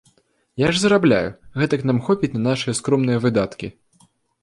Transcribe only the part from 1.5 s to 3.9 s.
гэтак нам хопіць на нашыя скромныя выдаткі.